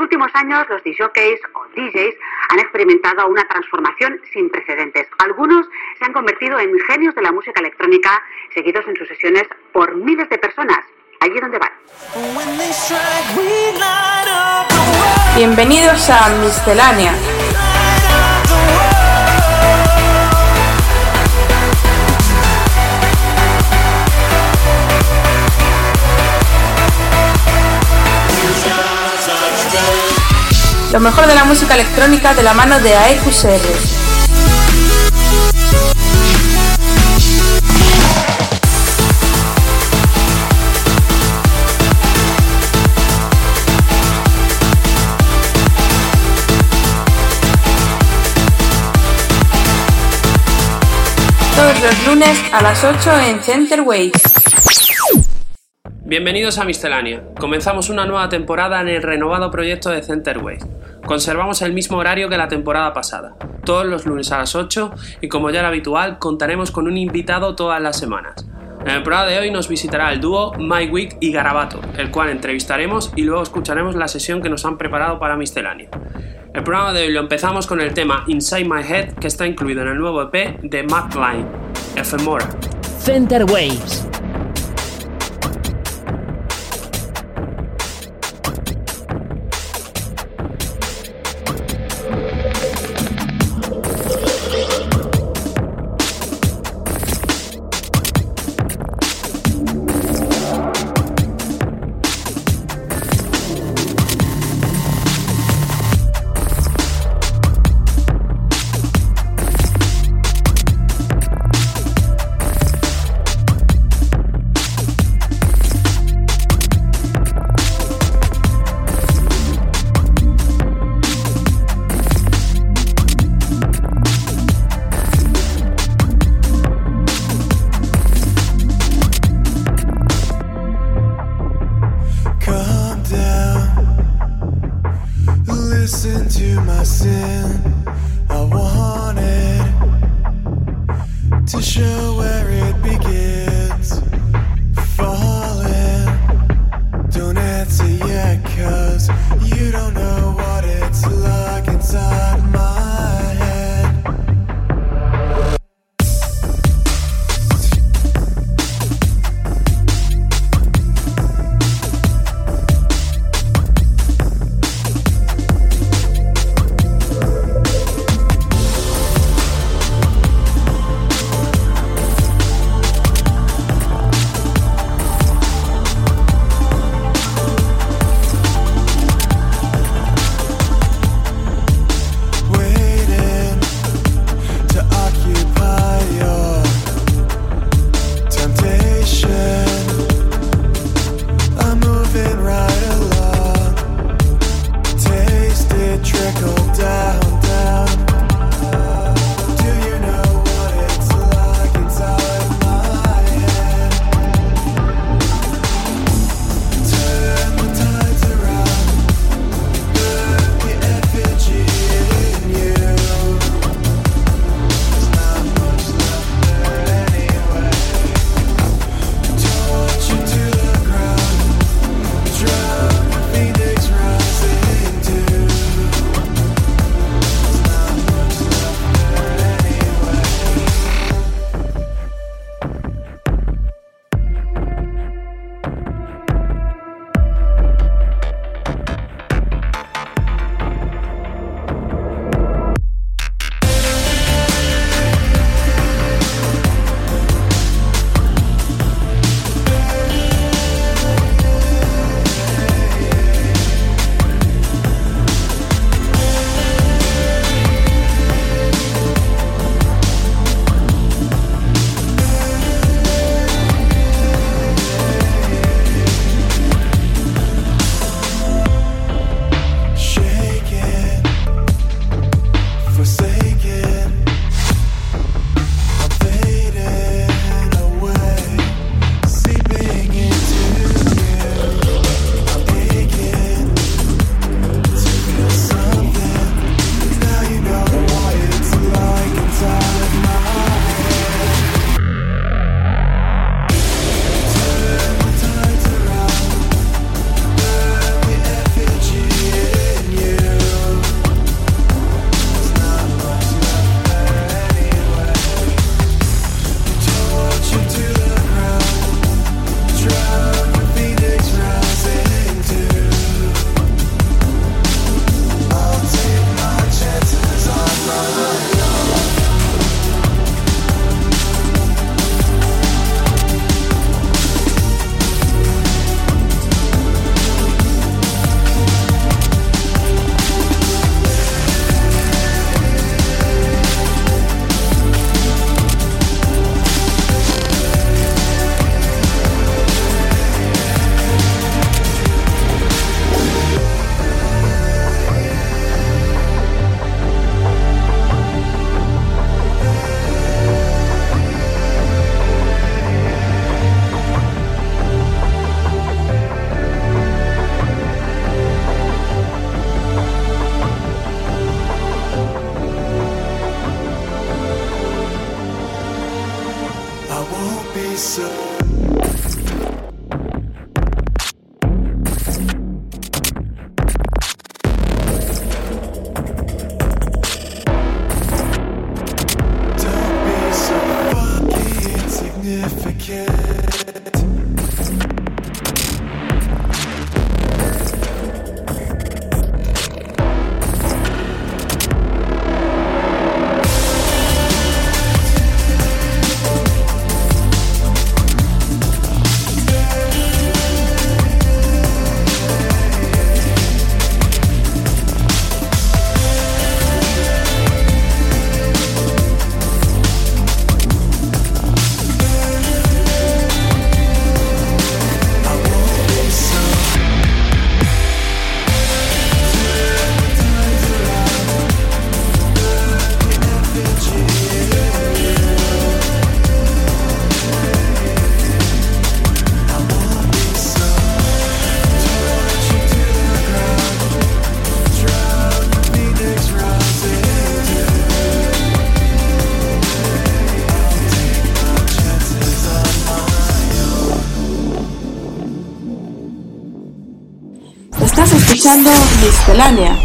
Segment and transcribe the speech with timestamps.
[0.00, 2.14] últimos años, los DJs o DJs
[2.48, 5.06] han experimentado una transformación sin precedentes.
[5.18, 5.66] Algunos
[5.98, 10.28] se han convertido en genios de la música electrónica, seguidos en sus sesiones por miles
[10.28, 10.80] de personas.
[11.20, 11.70] Allí donde van.
[15.36, 17.12] Bienvenidos a Miscelánea.
[30.92, 33.60] Lo mejor de la música electrónica de la mano de AEQCR.
[51.54, 54.40] Todos los lunes a las 8 en Center Waves.
[56.10, 57.22] Bienvenidos a Miscelánea.
[57.38, 60.66] Comenzamos una nueva temporada en el renovado proyecto de Centerways.
[61.04, 65.28] Conservamos el mismo horario que la temporada pasada, todos los lunes a las 8 y
[65.28, 68.46] como ya era habitual, contaremos con un invitado todas las semanas.
[68.84, 72.30] En el programa de hoy nos visitará el dúo My Week y Garabato, el cual
[72.30, 75.90] entrevistaremos y luego escucharemos la sesión que nos han preparado para Miscelánea.
[76.54, 79.82] El programa de hoy lo empezamos con el tema Inside My Head que está incluido
[79.82, 81.46] en el nuevo EP de Matt Line,
[81.94, 82.48] Ephemora.
[82.98, 84.06] Center Waves.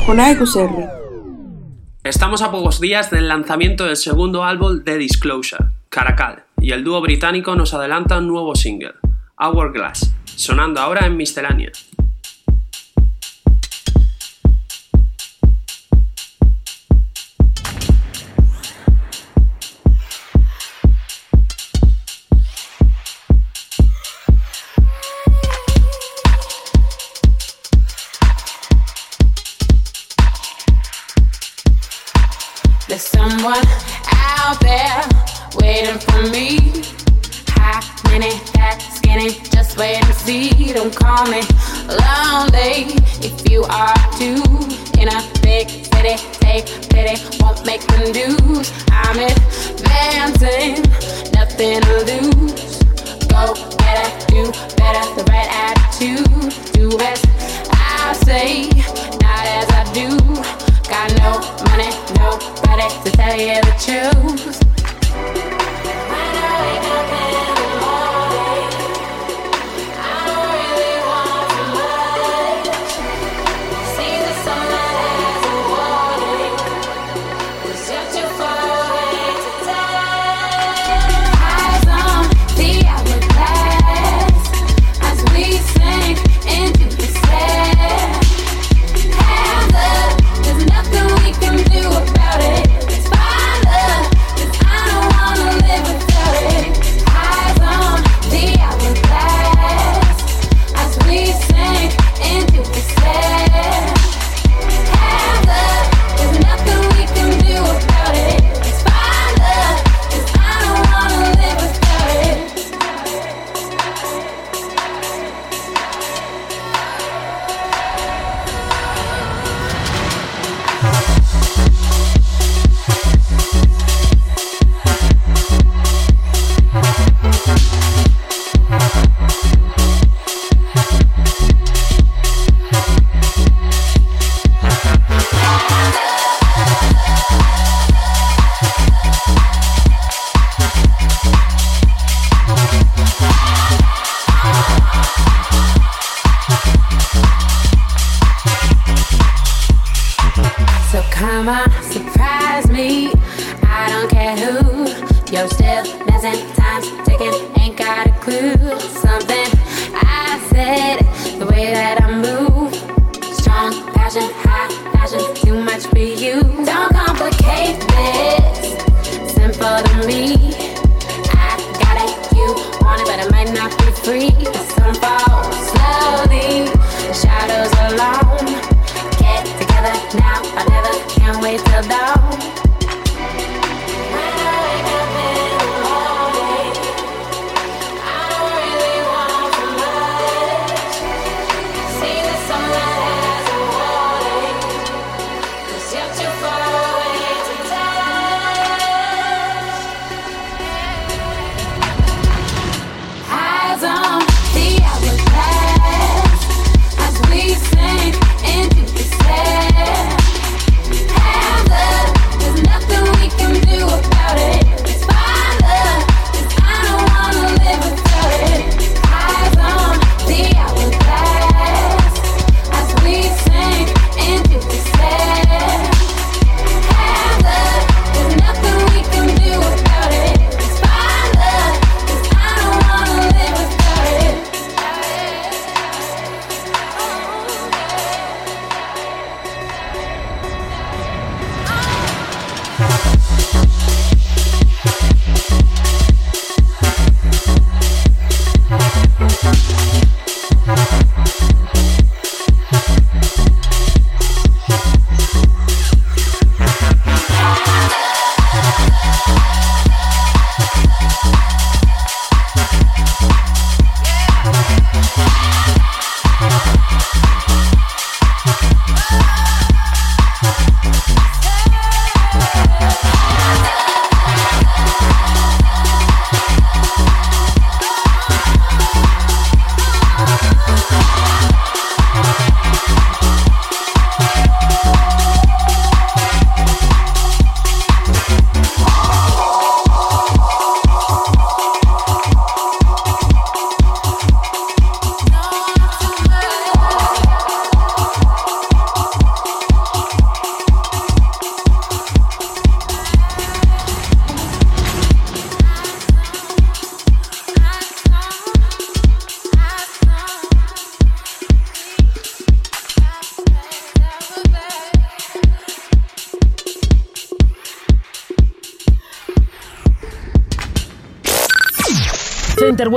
[0.05, 0.17] con
[2.05, 7.01] Estamos a pocos días del lanzamiento del segundo álbum de Disclosure, Caracal, y el dúo
[7.01, 8.93] británico nos adelanta un nuevo single,
[9.37, 11.73] Hourglass, sonando ahora en Miscelánea.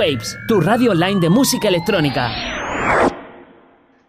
[0.08, 2.30] Waves, tu radio online de música electrónica.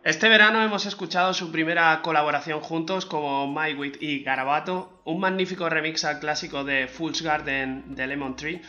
[0.03, 6.05] Este verano hemos escuchado su primera colaboración juntos como MyWit y Garabato, un magnífico remix
[6.05, 8.61] al clásico de Fool's Garden de Lemon Tree,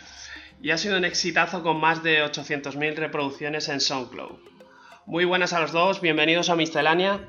[0.60, 4.38] y ha sido un exitazo con más de 800.000 reproducciones en SoundCloud.
[5.06, 7.20] Muy buenas a los dos, bienvenidos a Miscelánea.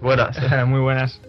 [0.00, 0.38] Buenas.
[0.66, 1.20] Muy buenas.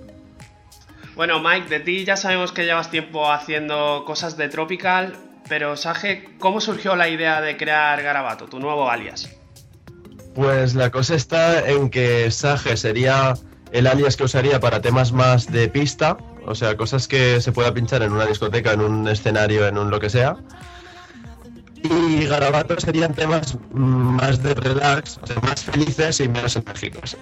[1.15, 5.15] Bueno, Mike, de ti ya sabemos que llevas tiempo haciendo cosas de Tropical,
[5.47, 9.29] pero Sage, ¿cómo surgió la idea de crear Garabato, tu nuevo alias?
[10.35, 13.35] Pues la cosa está en que Sage sería
[13.71, 17.73] el alias que usaría para temas más de pista, o sea, cosas que se pueda
[17.73, 20.38] pinchar en una discoteca, en un escenario, en un lo que sea.
[21.83, 27.17] Y Garabato serían temas más de relax, o sea, más felices y menos enérgicos.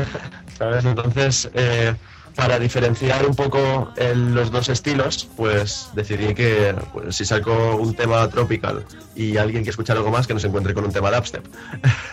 [0.58, 0.84] ¿Sabes?
[0.84, 1.94] Entonces, eh,
[2.34, 7.94] para diferenciar un poco el- los dos estilos, pues decidí que pues, si saco un
[7.94, 8.84] tema tropical
[9.14, 11.44] y alguien que escucha algo más, que nos encuentre con un tema dubstep.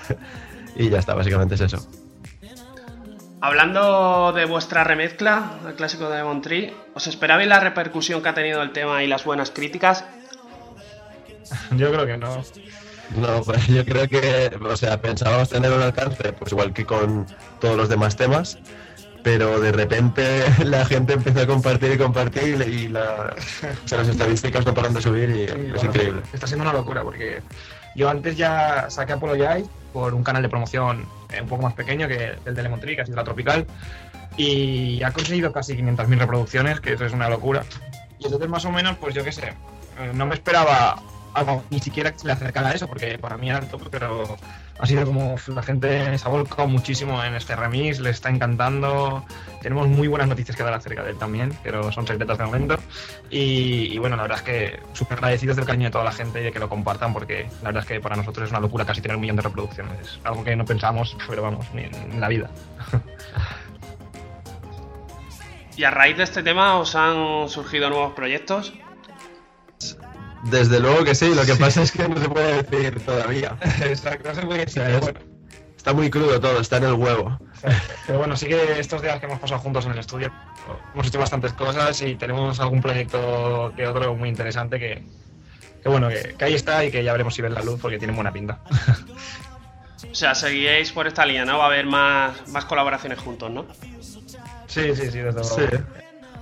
[0.75, 1.87] y ya está, básicamente es eso.
[3.41, 8.33] Hablando de vuestra remezcla, el clásico de Lemon Tree, ¿os esperabais la repercusión que ha
[8.33, 10.03] tenido el tema y las buenas críticas?
[11.77, 12.43] Yo creo que no.
[13.15, 17.25] No, pues yo creo que, o sea, pensábamos tener un alcance, pues igual que con
[17.59, 18.59] todos los demás temas,
[19.23, 23.35] pero de repente la gente empezó a compartir y compartir y la,
[23.83, 26.21] o sea, las estadísticas no paran de subir y Sí, es bueno, increíble.
[26.33, 27.41] Está siendo una locura porque
[27.95, 31.05] yo antes ya saqué Apologize por un canal de promoción
[31.39, 33.65] un poco más pequeño que el de Lemon Tree, que ha sido la Tropical,
[34.37, 37.63] y ha conseguido casi 500.000 reproducciones, que eso es una locura.
[38.19, 41.01] Y entonces más o menos, pues yo qué sé, eh, no me esperaba
[41.33, 43.85] algo ni siquiera que se le acercara a eso, porque para mí era el tope,
[43.91, 44.37] pero
[44.79, 49.25] ha sido como la gente se ha volcado muchísimo en este remix, le está encantando.
[49.61, 52.77] Tenemos muy buenas noticias que dar acerca de él también, pero son secretas de momento.
[53.29, 56.39] Y, y bueno, la verdad es que súper agradecidos del cariño de toda la gente
[56.39, 58.85] y de que lo compartan, porque la verdad es que para nosotros es una locura
[58.85, 59.99] casi tener un millón de reproducciones.
[60.01, 62.49] Es algo que no pensamos, pero vamos, ni en la vida.
[65.75, 68.73] ¿Y a raíz de este tema os han surgido nuevos proyectos?
[70.43, 73.57] Desde luego que sí, lo que pasa es que no se puede decir todavía.
[73.83, 75.19] Exacto, no se puede decir, es- bueno.
[75.75, 77.39] Está muy crudo todo, está en el huevo.
[78.05, 80.29] Pero bueno, sí que estos días que hemos pasado juntos en el estudio
[80.93, 85.05] hemos hecho bastantes cosas y tenemos algún proyecto que otro muy interesante que,
[85.81, 87.97] que bueno, que, que ahí está y que ya veremos si ven la luz porque
[87.97, 88.59] tiene buena pinta.
[90.11, 91.57] O sea, seguiréis por esta línea, ¿no?
[91.59, 93.65] Va a haber más, más colaboraciones juntos, ¿no?
[94.67, 95.43] Sí, sí, sí, desde luego.
[95.43, 95.63] Sí.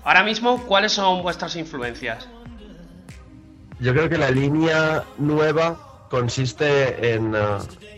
[0.03, 2.27] Ahora mismo, ¿cuáles son vuestras influencias?
[3.79, 7.39] Yo creo que la línea nueva consiste en, eh,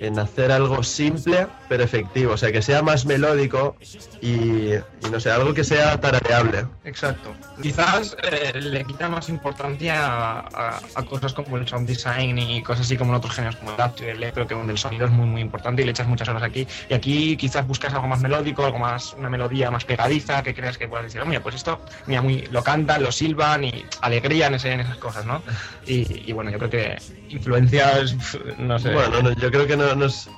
[0.02, 3.76] en hacer algo simple pero efectivo, o sea, que sea más melódico
[4.22, 6.66] y, y no sé, algo que sea tarareable.
[6.84, 7.32] Exacto.
[7.62, 12.64] Quizás eh, le quita más importancia a, a- a cosas como el sound design y
[12.64, 14.80] cosas así como en otros géneros como el acto y el electro, que donde el
[14.80, 16.68] sonido es muy muy importante y le echas muchas horas aquí.
[16.90, 20.78] Y aquí quizás buscas algo más melódico, algo más, una melodía más pegadiza, que creas
[20.78, 24.48] que puedas decir, "Oh, mira, pues esto, mira, muy, lo cantan, lo silban y alegría
[24.48, 25.44] en, ese- en esas cosas, ¿no?
[25.86, 26.98] Y, y bueno, yo creo que
[27.30, 28.16] influencias,
[28.58, 28.94] no sé.
[28.94, 30.30] Bueno, no, yo creo que no, no es.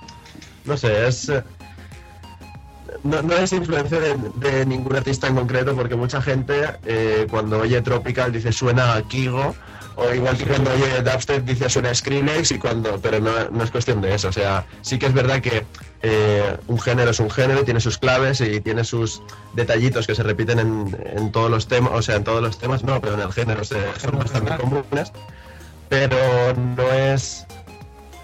[0.65, 1.29] No sé, es.
[1.29, 1.43] eh,
[3.03, 6.53] No, no es influencia de, de ningún artista en concreto, porque mucha gente
[6.85, 9.55] eh, cuando oye Tropical dice suena a Kigo,
[9.95, 13.63] o igual que cuando oye Dubstep dice suena a Skrillex, y cuando, pero no, no
[13.63, 14.27] es cuestión de eso.
[14.27, 15.65] O sea, sí que es verdad que
[16.03, 19.23] eh, un género es un género, tiene sus claves y tiene sus
[19.55, 22.83] detallitos que se repiten en, en todos los temas, o sea, en todos los temas
[22.83, 25.11] no, pero en el género se, son bastante comunes,
[25.91, 27.45] pero no es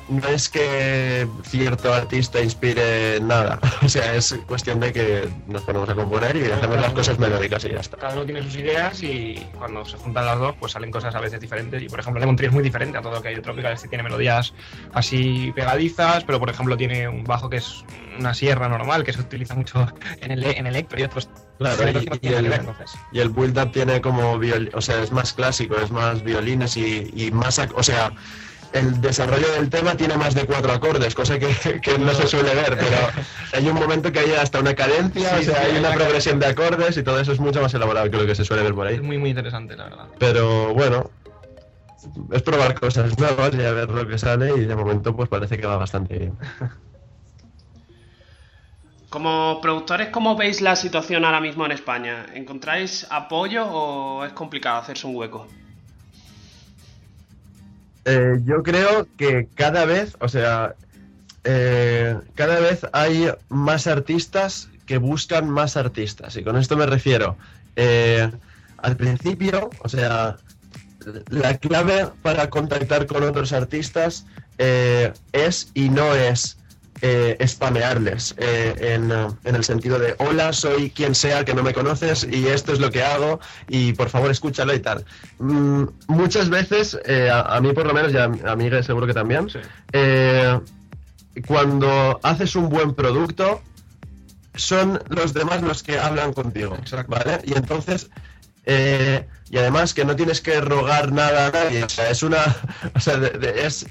[0.10, 5.90] no es que cierto artista inspire nada, o sea, es cuestión de que nos ponemos
[5.90, 7.98] a componer y hacemos las cosas melódicas y ya está.
[7.98, 11.20] Cada uno tiene sus ideas y cuando se juntan las dos, pues salen cosas a
[11.20, 11.82] veces diferentes.
[11.82, 13.74] Y por ejemplo, Lemon Tree es muy diferente a todo lo que hay de Tropical.
[13.74, 14.54] Este tiene melodías
[14.94, 17.84] así pegadizas, pero por ejemplo tiene un bajo que es
[18.18, 19.88] una sierra normal, que se utiliza mucho
[20.22, 21.30] en el en electro y otros.
[21.58, 21.90] Claro,
[22.22, 22.46] y, el,
[23.12, 27.32] y build-up tiene como viol, o sea, es más clásico, es más violines y, y
[27.32, 28.12] más, o sea,
[28.78, 31.48] el desarrollo del tema tiene más de cuatro acordes, cosa que,
[31.82, 32.98] que no se suele ver, pero
[33.54, 35.90] hay un momento que hay hasta una cadencia, Sí, o sea, sí, hay hay una
[35.90, 38.46] una progresión de acordes y todo eso es mucho más elaborado que lo que se
[38.46, 39.00] suele ver por Es ahí.
[39.02, 40.08] muy, muy interesante, la verdad.
[40.20, 41.10] Pero bueno,
[42.32, 45.58] es probar cosas nuevas y a ver lo que sale y de momento pues parece
[45.58, 46.38] que va bastante bien.
[49.10, 52.26] Como productores, ¿cómo veis la situación ahora mismo en España?
[52.34, 55.48] ¿Encontráis apoyo o es complicado hacerse un hueco?
[58.10, 60.76] Eh, yo creo que cada vez, o sea,
[61.44, 66.38] eh, cada vez hay más artistas que buscan más artistas.
[66.38, 67.38] Y con esto me refiero,
[67.76, 68.32] eh,
[68.78, 70.38] al principio, o sea,
[71.28, 74.26] la clave para contactar con otros artistas
[74.58, 76.58] es y no es
[77.02, 81.74] eh, spamearles eh, en, en el sentido de hola, soy quien sea que no me
[81.74, 85.06] conoces y esto es lo que hago y por favor escúchalo y tal.
[85.40, 89.06] Mm, muchas veces, eh, a, a mí por lo menos, y a, a Miguel seguro
[89.08, 89.60] que también, Sí.
[89.94, 90.60] eh,
[91.46, 93.62] cuando haces un buen producto,
[94.56, 97.12] son los demás los que hablan contigo, Exacto.
[97.16, 97.40] ¿vale?
[97.44, 98.10] Y entonces,
[98.66, 102.40] eh, y además que no tienes que rogar nada a nadie, o sea, es una,
[102.96, 103.86] o sea, de- de- es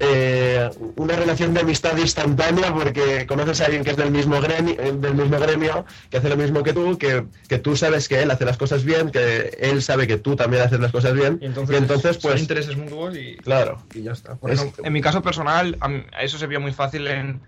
[0.00, 4.74] eh, una relación de amistad instantánea porque conoces a alguien que es del mismo gremio,
[4.76, 8.30] del mismo gremio, que hace lo mismo que tú, que, que tú sabes que él
[8.30, 11.46] hace las cosas bien, que él sabe que tú también haces las cosas bien, Y
[11.46, 13.82] entonces, entonces son pues, intereses mutuos y, claro.
[13.94, 14.34] y ya está.
[14.36, 15.78] Por Es- ejemplo, en mi caso personal,
[16.20, 17.40] eso se vio muy fácil en.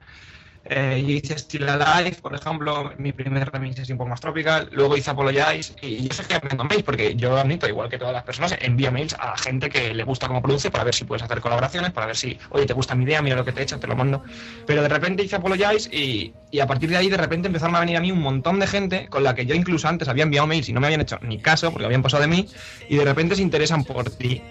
[0.69, 4.69] Eh, yo hice Still Alive, por ejemplo, mi primer remix es un poco más tropical.
[4.73, 8.13] Luego hice Apologize y yo sé que enviando mails, porque yo admito, igual que todas
[8.13, 11.23] las personas, envío mails a gente que le gusta cómo produce para ver si puedes
[11.23, 13.63] hacer colaboraciones, para ver si, oye, te gusta mi idea, mira lo que te he
[13.63, 14.25] hecho, te lo mando.
[14.67, 17.81] Pero de repente hice Apologize y, y a partir de ahí, de repente empezaron a
[17.81, 20.49] venir a mí un montón de gente con la que yo incluso antes había enviado
[20.49, 22.49] mails y no me habían hecho ni caso porque habían pasado de mí
[22.89, 24.43] y de repente se interesan por ti.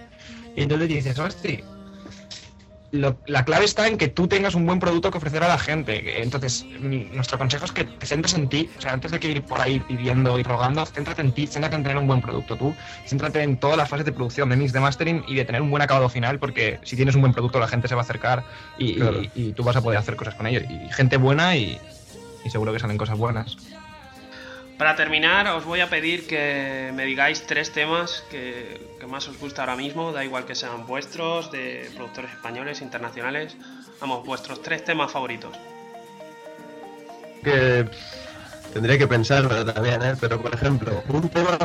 [0.56, 1.60] Y entonces dices, hostia,
[2.96, 5.58] lo- la clave está en que tú tengas un buen producto que ofrecer a la
[5.58, 6.22] gente.
[6.22, 8.70] Entonces, mi- nuestro consejo es que te centres en ti.
[8.78, 11.76] O sea, antes de que ir por ahí pidiendo y rogando, céntrate en ti, céntrate
[11.76, 12.76] en tener un buen producto tú.
[13.06, 15.70] Céntrate en todas las fases de producción, de mix, de mastering y de tener un
[15.70, 18.44] buen acabado final, porque si tienes un buen producto, la gente se va a acercar
[18.78, 19.22] y, y- Claro.
[19.36, 20.64] y tú vas a poder hacer cosas con ellos.
[20.70, 21.78] Y gente buena y,
[22.44, 23.58] y seguro que salen cosas buenas.
[24.78, 29.62] Para terminar, os voy a pedir que me digáis tres temas que, más os gusta
[29.62, 33.56] ahora mismo, da igual que sean vuestros, de productores españoles, internacionales.
[34.02, 35.56] Vamos, vuestros tres temas favoritos.
[37.42, 37.88] que
[38.74, 40.16] tendría que pensarlo también, ¿eh?
[40.20, 41.58] Pero por ejemplo, un tema.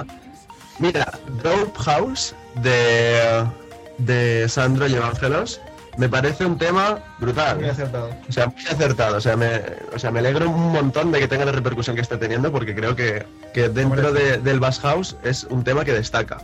[0.79, 1.11] Mira,
[1.42, 3.44] Dope House de,
[3.99, 5.61] de Sandro y Evangelos
[5.96, 7.62] me parece un tema brutal.
[7.68, 8.11] acertado.
[8.29, 9.16] O sea, muy acertado.
[9.16, 9.61] O sea, me,
[9.94, 12.74] o sea, me alegro un montón de que tenga la repercusión que está teniendo porque
[12.74, 16.38] creo que, que dentro de- del Bass House es un tema que destaca.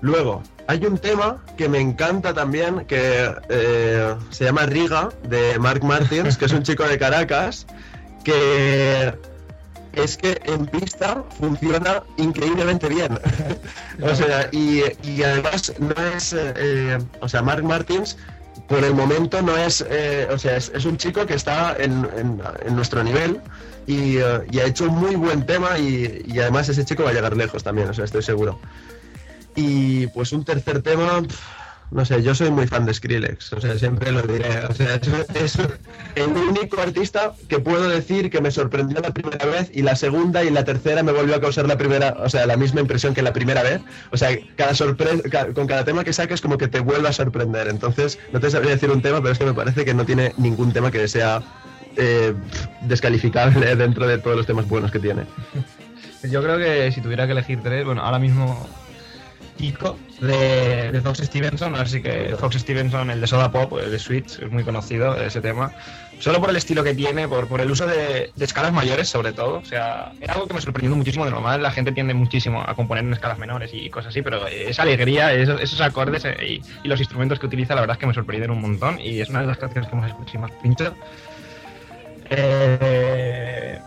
[0.00, 5.84] Luego, hay un tema que me encanta también que eh, se llama Riga de Mark
[5.84, 7.66] Martins, que es un chico de Caracas
[8.24, 9.14] que
[9.92, 13.18] es que en pista funciona increíblemente bien.
[14.02, 18.16] o sea, y, y además no es, eh, o sea, Mark Martins
[18.68, 22.08] por el momento no es, eh, o sea, es, es un chico que está en,
[22.16, 23.40] en- en nuestro nivel
[23.86, 27.10] y, eh, y ha hecho un muy buen tema y, y además ese chico va
[27.10, 28.58] a llegar lejos también, o sea, estoy seguro.
[29.54, 31.22] Y pues un tercer tema,
[31.92, 34.48] no sé, yo soy muy fan de Skrillex, o sea, siempre lo diré.
[34.68, 34.94] O sea,
[35.34, 35.58] es,
[36.14, 40.42] el único artista que puedo decir que me sorprendió la primera vez y la segunda
[40.42, 43.22] y la tercera me volvió a causar la primera, o sea, la misma impresión que
[43.22, 43.80] la primera vez.
[44.10, 47.12] O sea, cada sorpre- ca- con cada tema que saques como que te vuelve a
[47.12, 47.68] sorprender.
[47.68, 50.32] Entonces, no te sabría decir un tema, pero es que me parece que no tiene
[50.38, 51.42] ningún tema que sea
[51.96, 52.32] eh,
[52.82, 55.24] descalificable dentro de todos los temas buenos que tiene.
[56.22, 58.66] Yo creo que si tuviera que elegir tres, bueno, ahora mismo
[59.58, 64.38] Kiko de, Fox Stevenson, así que Fox Stevenson, el de Soda Pop, el de Switch,
[64.38, 65.72] es muy conocido ese tema.
[66.20, 69.58] Solo por el estilo que tiene, por, por el uso de, escalas mayores sobre todo.
[69.58, 71.60] O sea, era algo que me sorprendió muchísimo de normal.
[71.60, 75.32] La gente tiende muchísimo a componer en escalas menores y cosas así, pero esa alegría,
[75.34, 78.62] esos, acordes eh, y, los instrumentos que utiliza, la verdad es que me sorprendieron un
[78.62, 80.94] montón y es una de las canciones que más escucho y más pincho.
[82.30, 83.80] Eh,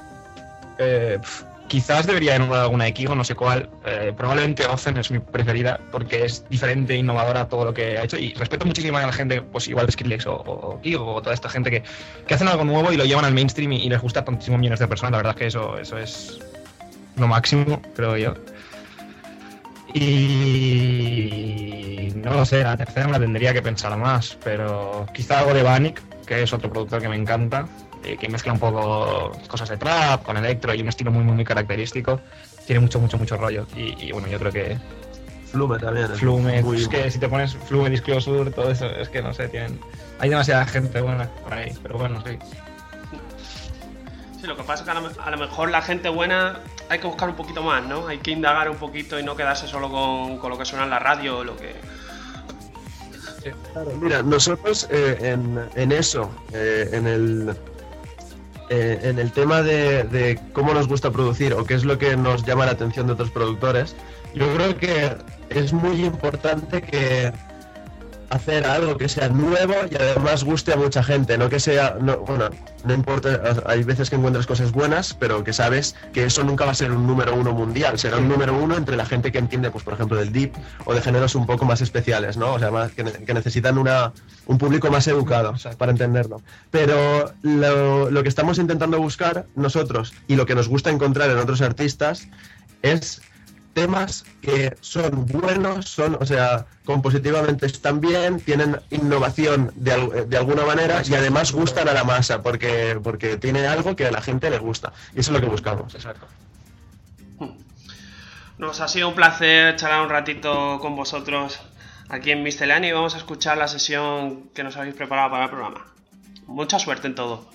[0.78, 1.20] eh,
[1.68, 3.70] quizás debería nombrar alguna de Kigo, no sé cuál.
[3.86, 7.98] Eh, probablemente Ozen es mi preferida porque es diferente e innovadora a todo lo que
[7.98, 8.18] ha hecho.
[8.18, 11.50] Y respeto muchísimo a la gente, pues igual Skrillex o, o Kigo o toda esta
[11.50, 11.84] gente que,
[12.28, 14.60] que hacen algo nuevo y lo llevan al mainstream y, y les gusta a tantísimos
[14.60, 15.12] millones de personas.
[15.12, 16.40] La verdad es que eso, eso es
[17.16, 18.34] lo máximo, creo yo.
[19.94, 25.54] Y no lo sé, la tercera me la tendría que pensar más, pero quizá algo
[25.54, 27.66] de Vanik, que es otro productor que me encanta,
[28.06, 31.34] eh, que mezcla un poco cosas de trap con electro y un estilo muy, muy,
[31.36, 32.20] muy característico.
[32.66, 33.66] Tiene mucho, mucho, mucho rollo.
[33.76, 34.78] Y, y bueno, yo creo que
[35.52, 36.12] Flume también.
[36.12, 39.34] es Flume, muy- es que si te pones Flume, Disclosure, todo eso, es que no
[39.34, 39.80] sé, tienen.
[40.20, 42.38] Hay demasiada gente buena por ahí, pero bueno, sí.
[44.42, 47.00] Sí, lo que pasa es que a lo, a lo mejor la gente buena hay
[47.00, 48.08] que buscar un poquito más, ¿no?
[48.08, 50.90] Hay que indagar un poquito y no quedarse solo con, con lo que suena en
[50.92, 51.74] la radio o lo que...
[54.02, 57.56] Mira, nosotros eh, en, en eso, eh, en el
[58.70, 62.18] eh, en el tema de, de cómo nos gusta producir o qué es lo que
[62.18, 63.96] nos llama la atención de otros productores,
[64.34, 65.16] yo creo que
[65.50, 67.32] es muy importante que
[68.30, 72.18] hacer algo que sea nuevo y además guste a mucha gente, no que sea, no,
[72.20, 72.50] bueno,
[72.84, 76.72] no importa, hay veces que encuentras cosas buenas, pero que sabes que eso nunca va
[76.72, 79.72] a ser un número uno mundial, será un número uno entre la gente que entiende,
[79.72, 80.54] pues por ejemplo, del deep
[80.86, 82.54] o de géneros un poco más especiales, ¿no?
[82.54, 84.12] O sea, más, que, ne- que necesitan una,
[84.48, 86.42] un público más educado para entenderlo.
[86.72, 91.38] Pero lo, lo que estamos intentando buscar nosotros y lo que nos gusta encontrar en
[91.38, 92.28] otros artistas
[92.82, 93.22] es
[93.76, 100.66] temas que son buenos, son, o sea, compositivamente están bien, tienen innovación de, de alguna
[100.66, 104.50] manera y además gustan a la masa porque, porque tiene algo que a la gente
[104.50, 104.94] le gusta.
[105.14, 105.94] Y eso es lo que buscamos.
[105.94, 106.26] Exacto.
[108.58, 111.60] Nos ha sido un placer charlar un ratito con vosotros
[112.08, 115.50] aquí en Miscelánea y vamos a escuchar la sesión que nos habéis preparado para el
[115.50, 115.86] programa.
[116.48, 117.50] Mucha suerte en todo.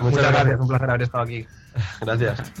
[0.00, 1.46] Muchas gracias, un placer haber estado aquí.
[2.00, 2.52] Gracias.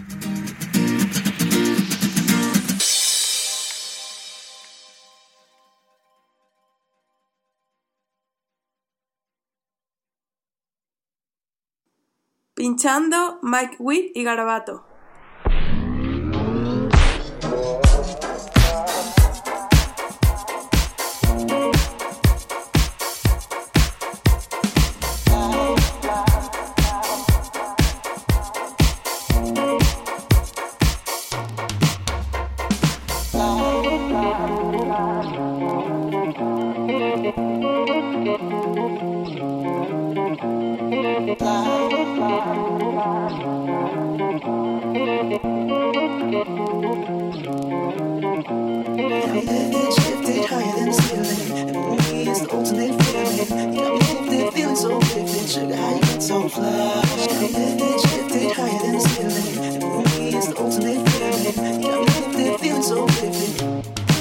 [12.72, 14.91] Pinchando Mike Witt y Garabato.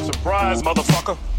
[0.05, 1.30] Surprise, motherfucker.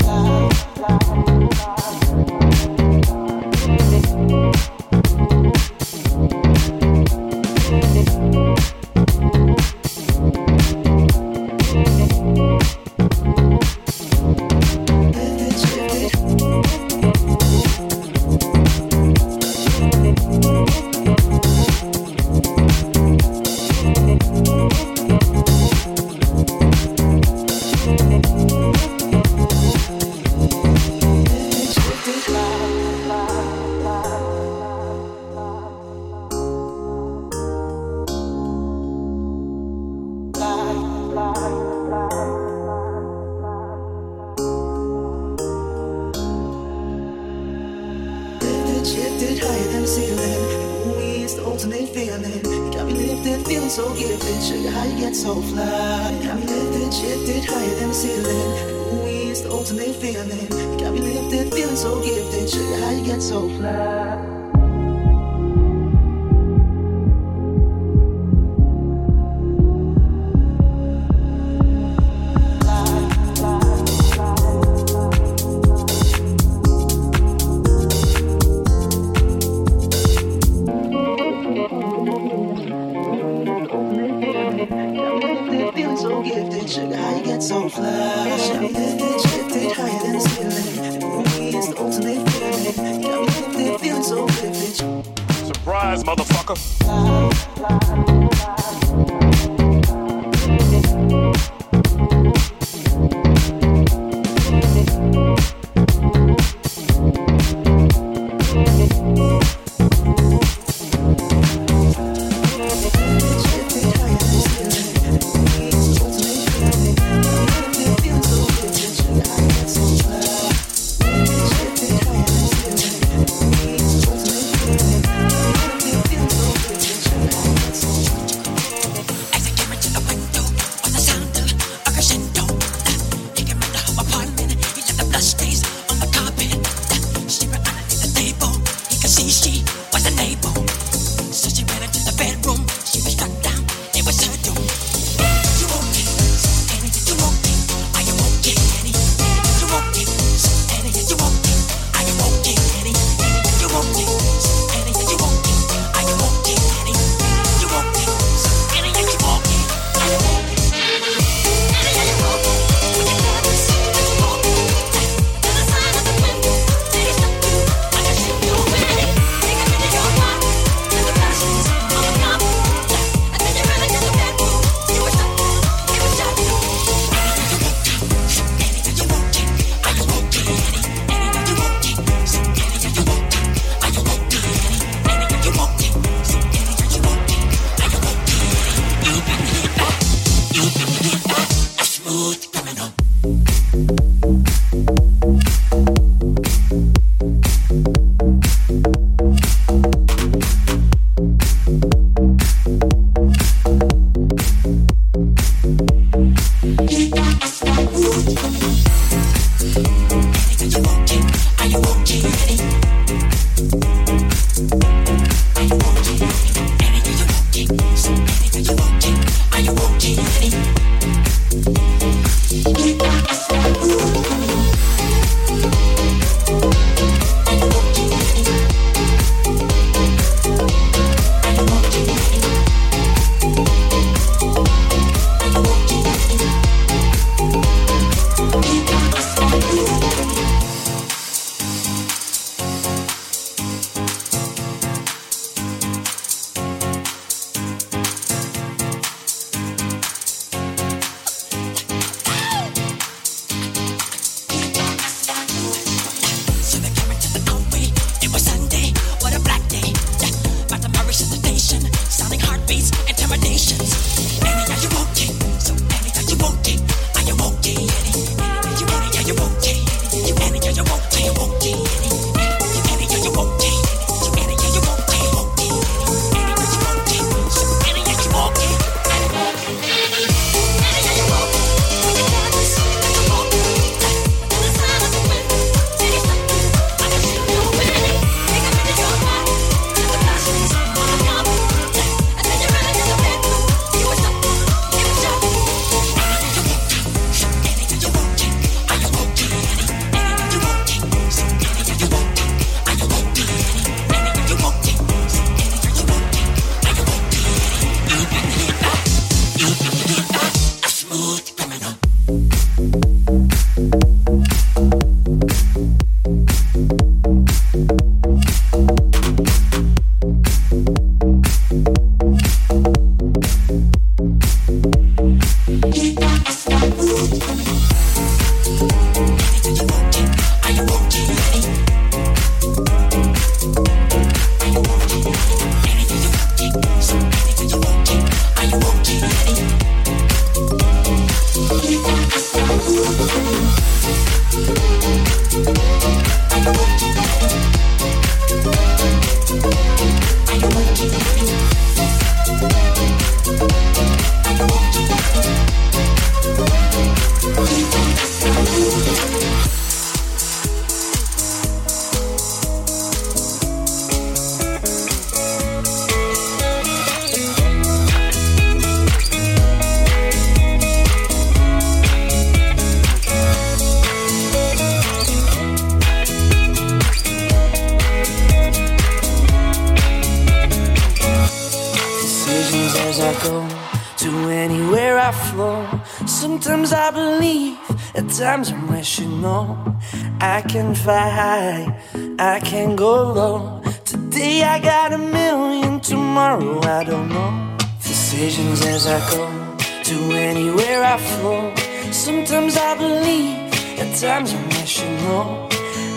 [404.44, 405.72] transformational.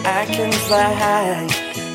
[0.05, 1.47] I can fly high,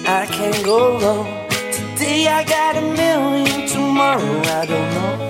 [0.07, 1.25] I can go low.
[1.73, 5.30] Today I got a million, tomorrow I don't know.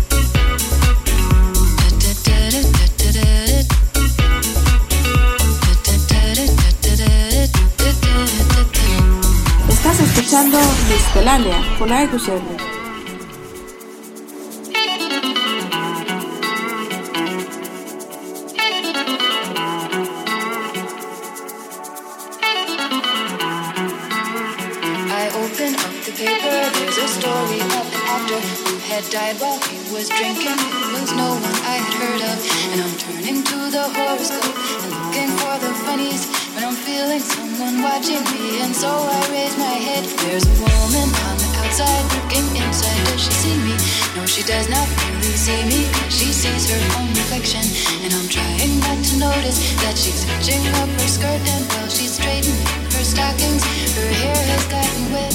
[27.61, 27.71] an
[28.09, 30.57] actor who had died while he was drinking.
[30.57, 32.37] It was no one I had heard of.
[32.71, 36.25] And I'm turning to the horoscope and looking for the funnies.
[36.53, 40.03] But I'm feeling watching me, and so I raise my head.
[40.25, 42.99] There's a woman on the outside looking inside.
[43.07, 43.75] Does she see me?
[44.17, 45.87] No, she does not really see me.
[46.09, 47.63] She sees her own reflection.
[48.03, 51.41] And I'm trying not to notice that she's hitching up her skirt.
[51.53, 52.59] And while she's straightening
[52.91, 53.63] her stockings,
[53.95, 55.31] her hair has gotten wet.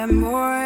[0.00, 0.59] that more.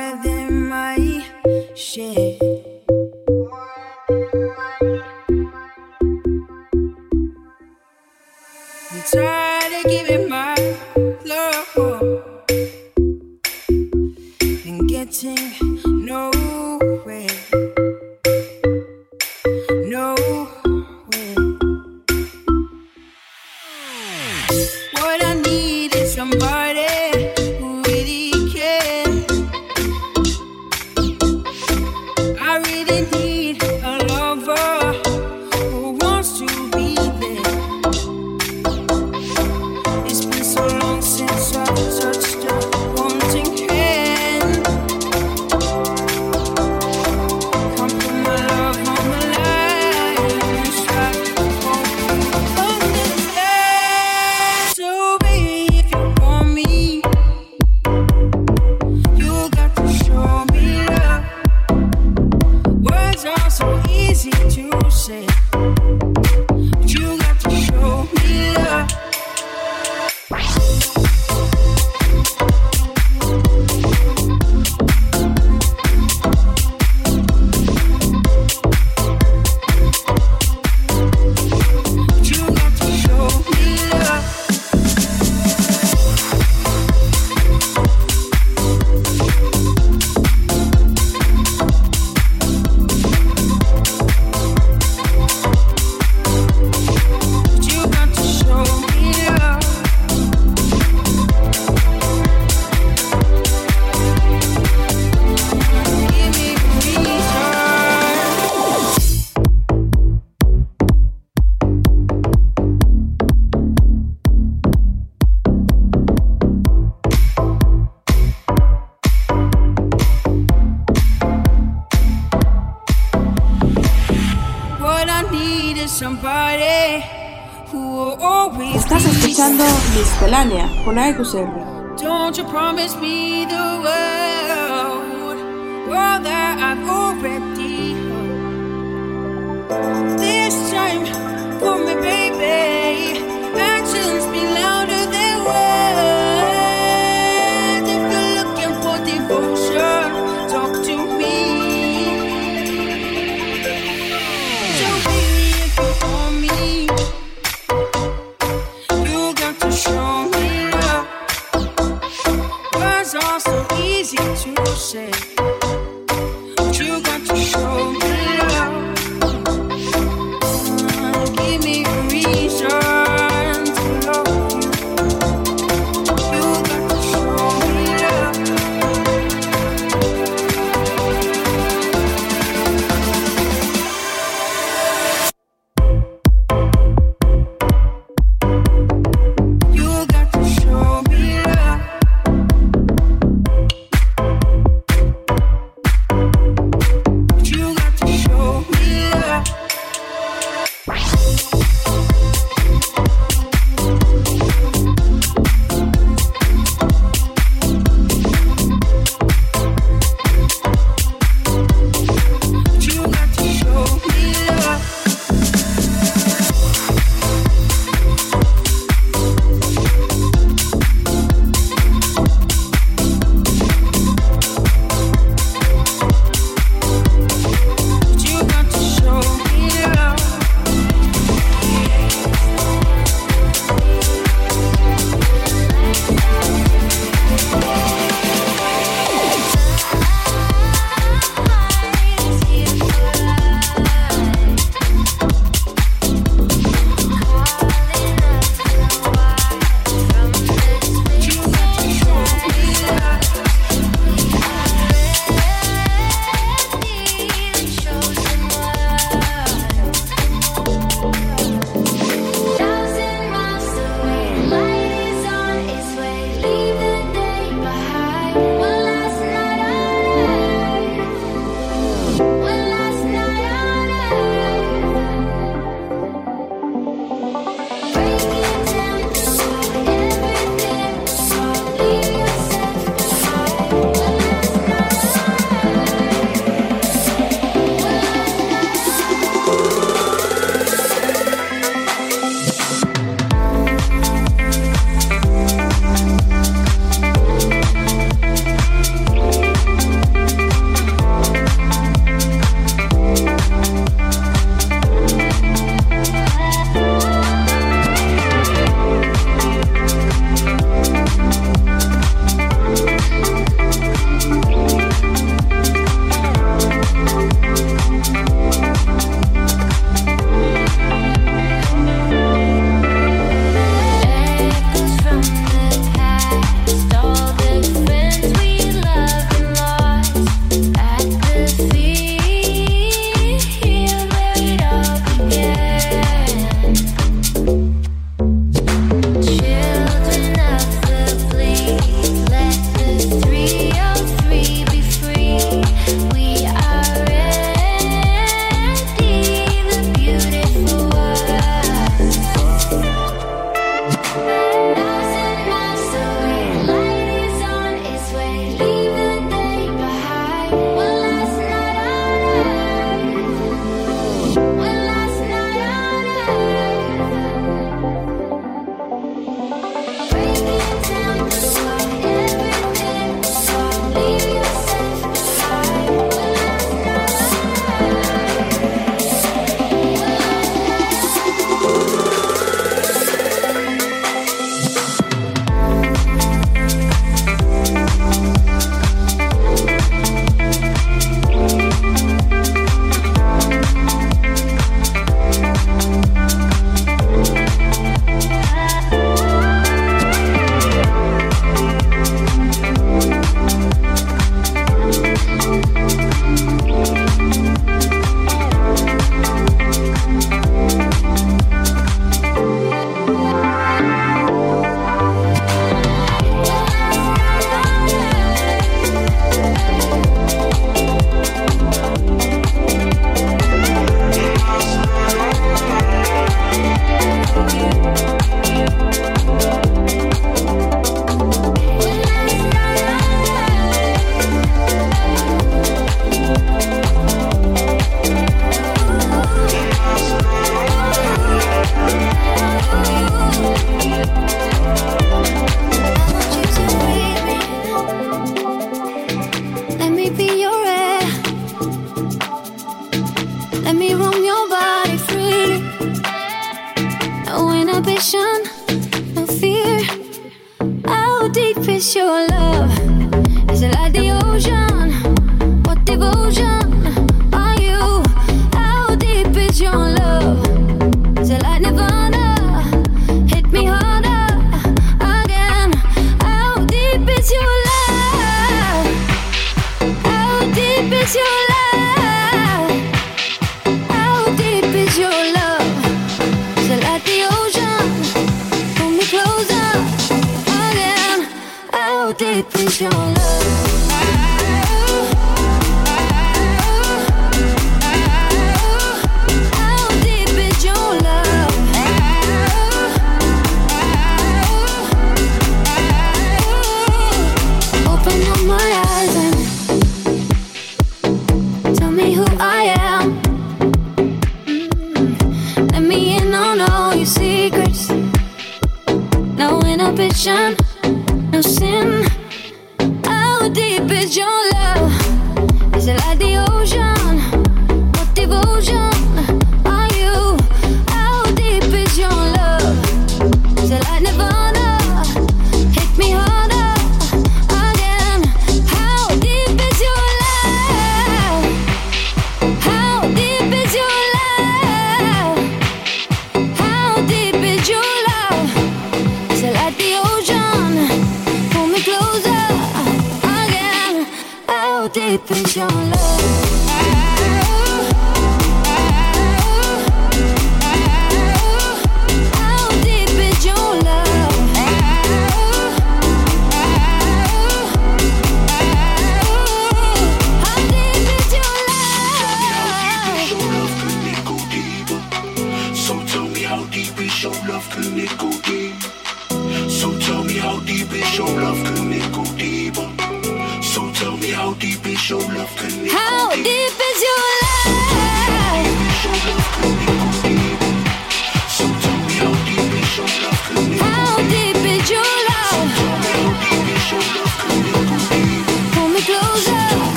[131.35, 133.24] Don't you promise me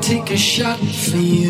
[0.00, 1.49] take a shot for you.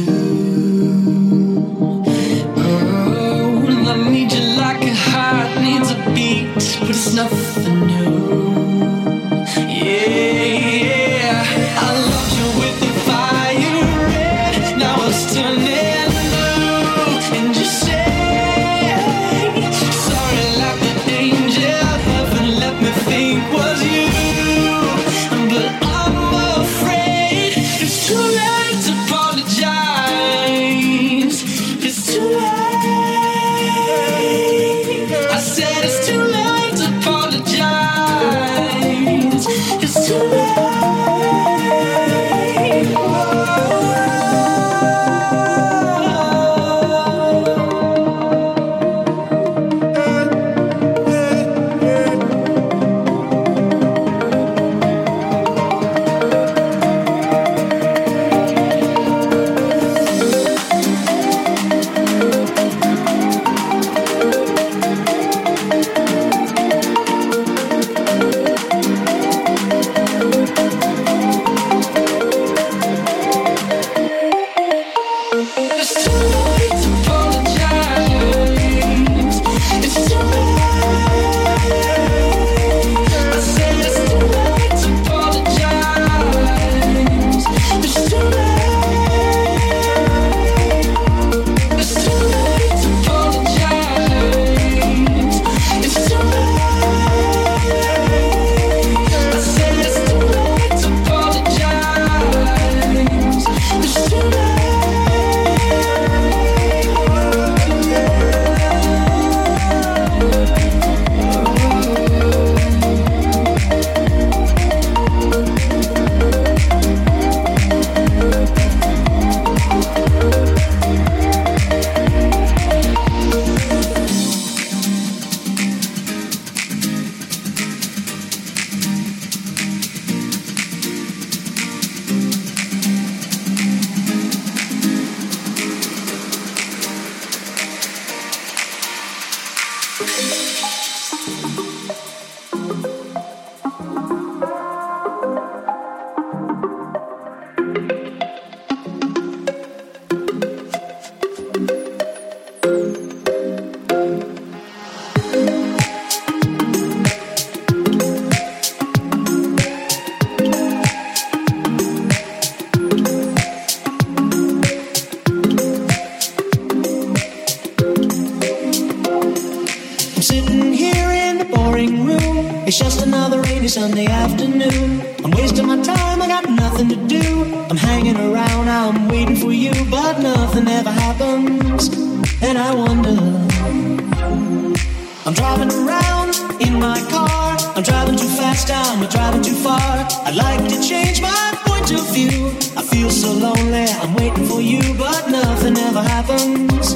[196.21, 196.93] happens,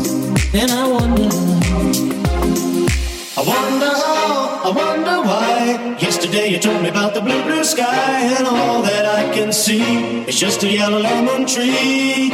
[0.53, 1.31] and I wonder.
[3.37, 3.95] I wonder,
[4.69, 5.97] I wonder why.
[5.99, 10.25] Yesterday you told me about the blue, blue sky, and all that I can see
[10.29, 12.33] is just a yellow lemon tree.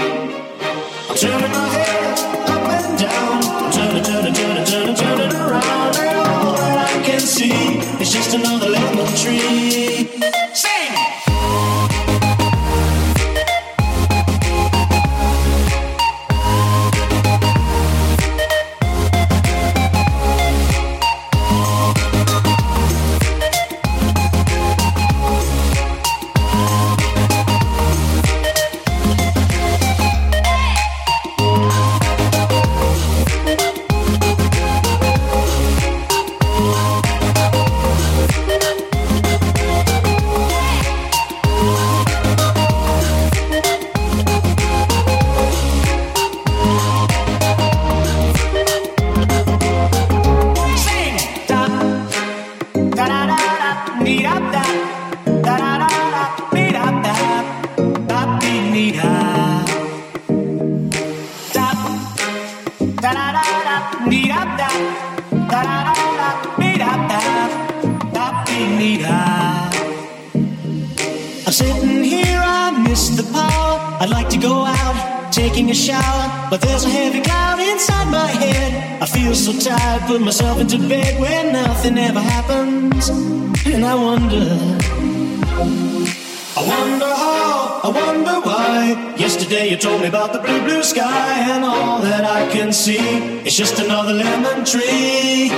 [1.08, 2.18] I'm turning my head
[2.54, 7.54] up and down, turning, turning, turning, turning, turning around, and all that I can see
[8.02, 9.69] is just another lemon tree.
[90.80, 93.04] blue sky, and all that I can see
[93.44, 95.50] it's just another lemon tree.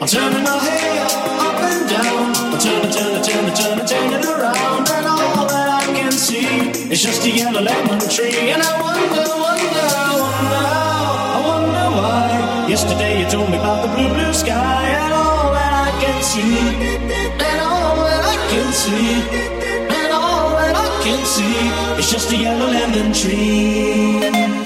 [0.00, 1.08] I'm turning my head
[1.40, 6.12] up and down, I'm turning, turning, turning, turning, turning around, and all that I can
[6.12, 6.44] see
[6.92, 8.50] it's just a yellow lemon tree.
[8.52, 9.88] And I wonder, wonder,
[10.24, 10.68] wonder
[11.32, 12.66] I wonder why.
[12.68, 16.58] Yesterday you told me about the blue, blue sky, and all that I can see,
[17.48, 19.59] and all that I can see
[21.10, 24.59] can see is just a yellow lemon tree.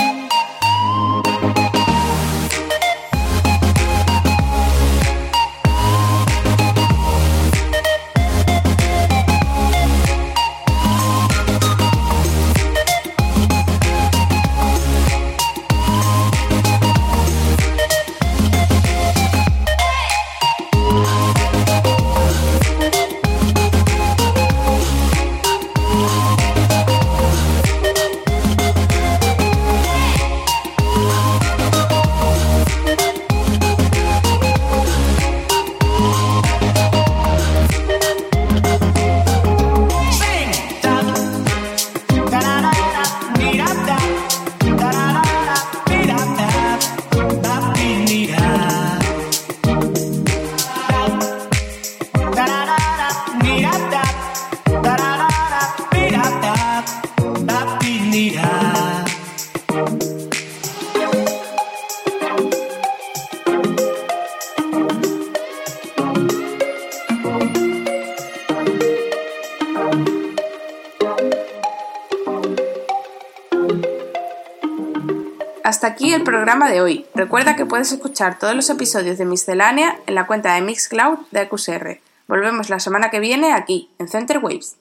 [78.14, 82.00] Escuchar todos los episodios de Miscelánea en la cuenta de Mixcloud de QSR.
[82.28, 84.76] Volvemos la semana que viene aquí, en Center Waves.